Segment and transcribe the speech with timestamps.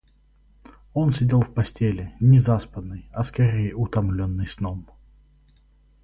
[0.95, 4.87] Он сидел в постели, не заспанный, а скорее утомленный сном.